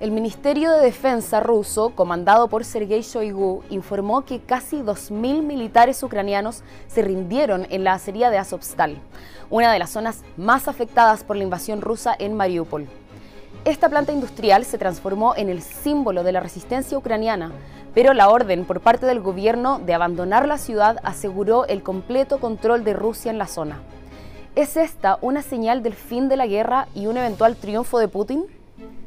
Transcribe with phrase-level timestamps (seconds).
[0.00, 6.62] El Ministerio de Defensa ruso, comandado por Sergei Shoigu, informó que casi 2.000 militares ucranianos
[6.88, 8.96] se rindieron en la acería de Azovstal,
[9.50, 12.86] una de las zonas más afectadas por la invasión rusa en Mariupol.
[13.66, 17.52] Esta planta industrial se transformó en el símbolo de la resistencia ucraniana,
[17.92, 22.84] pero la orden por parte del gobierno de abandonar la ciudad aseguró el completo control
[22.84, 23.82] de Rusia en la zona.
[24.56, 28.46] ¿Es esta una señal del fin de la guerra y un eventual triunfo de Putin?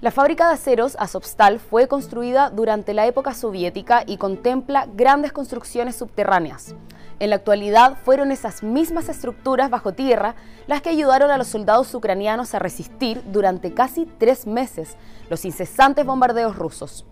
[0.00, 5.96] La fábrica de aceros Azovstal fue construida durante la época soviética y contempla grandes construcciones
[5.96, 6.76] subterráneas.
[7.18, 10.36] En la actualidad fueron esas mismas estructuras bajo tierra
[10.68, 14.96] las que ayudaron a los soldados ucranianos a resistir durante casi tres meses
[15.30, 17.04] los incesantes bombardeos rusos.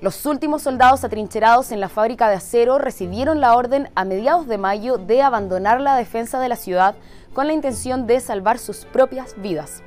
[0.00, 4.56] Los últimos soldados atrincherados en la fábrica de acero recibieron la orden a mediados de
[4.56, 6.94] mayo de abandonar la defensa de la ciudad
[7.34, 9.82] con la intención de salvar sus propias vidas.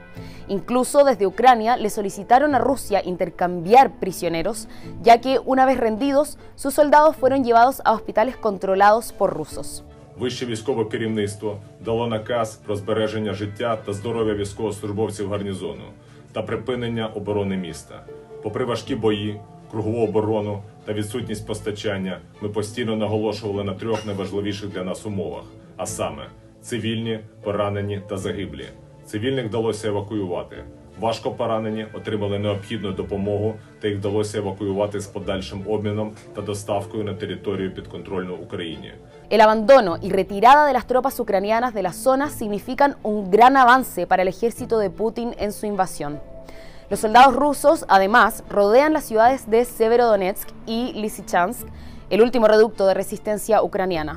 [0.48, 4.67] Incluso desde Ucrania le solicitaron a Rusia intercambiar prisioneros,
[5.02, 9.84] ya que una vez rendidos, sus soldados fueron llevados a hospitales controlados por rusos.
[10.20, 15.84] Вище військове керівництво дало наказ про збереження життя та здоров'я військовослужбовців гарнізону
[16.32, 18.04] та припинення оборони міста.
[18.43, 19.40] Попри важкі бої,
[19.71, 25.43] кругову оборону та відсутність постачання, ми постійно наголошували на трьох найважливіших для нас умовах:
[25.77, 26.27] а саме
[26.62, 28.65] цивільні, поранені та загиблі.
[29.07, 30.65] Цивільних вдалося евакуювати.
[31.01, 37.15] Важко поранені отримали необхідну допомогу, та їх вдалося евакуювати з подальшим обміном та доставкою на
[37.15, 38.93] територію підконтрольну Україні.
[39.30, 44.07] El abandono y retirada de las tropas ucranianas de la zona significan un gran avance
[44.07, 46.18] para el ejército de Putin en su invasión.
[46.90, 51.66] Los soldados rusos, además, rodean las ciudades de Severodonetsk y Lysychansk,
[52.09, 54.15] el último reducto de resistencia ucraniana.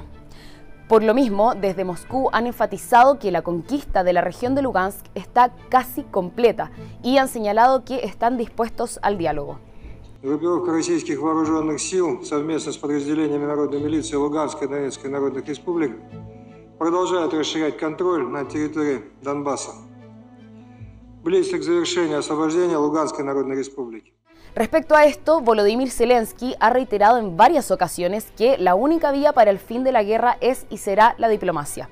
[0.87, 5.05] Por lo mismo, desde Moscú han enfatizado que la conquista de la región de Lugansk
[5.15, 6.69] está casi completa
[7.01, 9.57] y han señalado que están dispuestos al diálogo.
[10.21, 15.95] Группировка российских вооруженных сил совместно с подразделениями народной милиции Луганской и Донецкой народных республик
[16.77, 19.71] продолжает расширять контроль на территории Донбасса.
[21.23, 24.13] Близится к завершению освобождения Луганской народной республики.
[24.56, 29.50] Respecto a esto, Volodymyr Zelensky ha reiterado en varias ocasiones que la única vía para
[29.50, 31.90] el fin de la guerra es y será la diplomacia.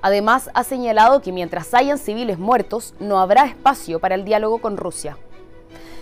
[0.00, 4.76] Además, ha señalado que mientras hayan civiles muertos, no habrá espacio para el diálogo con
[4.76, 5.18] Rusia.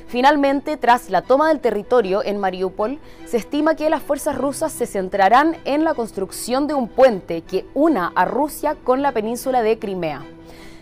[0.06, 4.84] Finalmente, tras la toma del territorio en Mariupol, se estima que las fuerzas rusas se
[4.84, 9.78] centrarán en la construcción de un puente que una a Rusia con la península de
[9.78, 10.26] Crimea.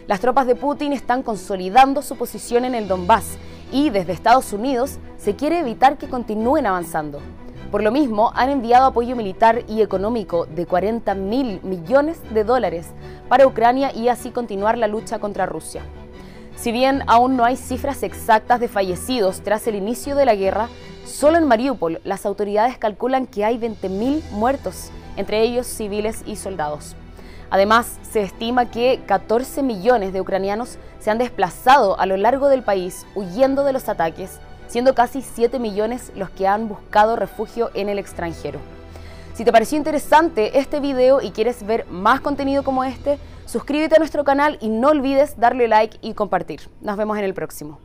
[0.08, 3.38] Las tropas de Putin están consolidando su posición en el Donbass
[3.74, 7.18] y desde Estados Unidos se quiere evitar que continúen avanzando.
[7.72, 12.86] Por lo mismo, han enviado apoyo militar y económico de 40 mil millones de dólares
[13.28, 15.82] para Ucrania y así continuar la lucha contra Rusia.
[16.54, 20.68] Si bien aún no hay cifras exactas de fallecidos tras el inicio de la guerra,
[21.04, 26.94] solo en Mariupol las autoridades calculan que hay 20.000 muertos, entre ellos civiles y soldados.
[27.54, 32.64] Además, se estima que 14 millones de ucranianos se han desplazado a lo largo del
[32.64, 37.88] país huyendo de los ataques, siendo casi 7 millones los que han buscado refugio en
[37.88, 38.58] el extranjero.
[39.34, 43.98] Si te pareció interesante este video y quieres ver más contenido como este, suscríbete a
[44.00, 46.62] nuestro canal y no olvides darle like y compartir.
[46.80, 47.78] Nos vemos en el próximo.